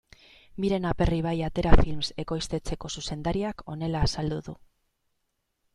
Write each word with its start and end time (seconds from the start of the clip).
Miren 0.63 0.87
Aperribai 0.91 1.33
Atera 1.49 1.73
Films 1.83 2.09
ekoiztetxeko 2.25 2.93
zuzendariak 3.01 3.63
honela 3.75 4.05
azaldu 4.09 4.43
du. 4.51 4.57